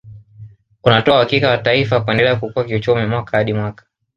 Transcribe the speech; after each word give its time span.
Unatoa 0.83 1.15
uhakika 1.15 1.49
wa 1.49 1.57
taifa 1.57 2.01
kuendelea 2.01 2.35
kukua 2.35 2.63
kiuchumi 2.63 3.05
mwaka 3.05 3.37
hadi 3.37 3.53
mwaka 3.53 3.85